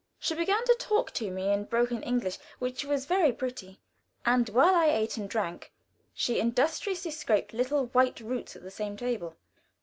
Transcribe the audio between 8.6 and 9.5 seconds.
the same table.